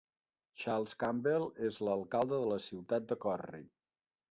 [0.61, 3.65] Charles Campbell és l'alcalde de la ciutat de Corry.